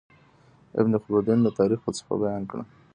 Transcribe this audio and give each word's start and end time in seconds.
ابن 0.79 0.93
خلدون 1.03 1.39
د 1.43 1.47
تاريخ 1.59 1.79
فلسفه 1.83 2.13
بيان 2.23 2.43
کړه. 2.49 2.63